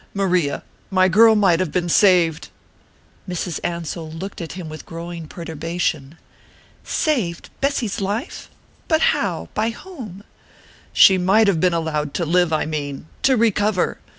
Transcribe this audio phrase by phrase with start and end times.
[0.15, 2.49] "Maria, my girl might have been saved!"
[3.29, 3.59] Mrs.
[3.63, 6.17] Ansell looked at him with growing perturbation.
[6.83, 8.49] "Saved Bessy's life?
[8.87, 9.49] But how?
[9.53, 10.23] By whom?"
[10.91, 13.99] "She might have been allowed to live, I mean to recover.